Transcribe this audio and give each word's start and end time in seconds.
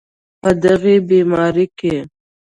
په 0.41 0.49
دغې 0.63 0.95
بیمارۍ 1.09 1.67
کې 1.79 1.95